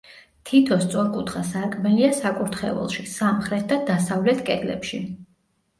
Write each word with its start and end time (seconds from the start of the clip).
თითო 0.49 0.77
სწორკუთხა 0.85 1.43
სარკმელია 1.49 2.09
საკურთხეველში, 2.21 3.07
სამხრეთ 3.13 3.69
და 3.75 3.79
დასავლეთ 3.93 4.45
კედლებში. 4.51 5.07